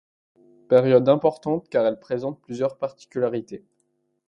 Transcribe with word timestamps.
Période 0.67 1.07
importante 1.09 1.69
car 1.69 1.85
elle 1.85 1.99
présente 1.99 2.41
plusieurs 2.41 2.77
particularités. 2.79 3.63